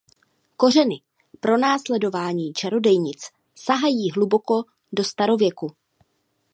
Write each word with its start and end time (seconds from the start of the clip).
Kořeny 0.57 1.01
pronásledování 1.39 2.53
čarodějnic 2.53 3.21
sahají 3.55 4.11
hluboko 4.11 4.63
do 4.93 5.03
starověku. 5.03 5.75